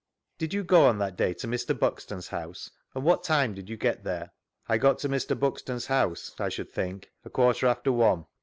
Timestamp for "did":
0.39-0.51, 3.53-3.69